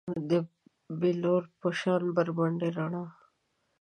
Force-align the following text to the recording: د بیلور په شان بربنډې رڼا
د 0.29 0.31
بیلور 0.99 1.43
په 1.59 1.69
شان 1.79 2.03
بربنډې 2.15 2.69
رڼا 2.77 3.03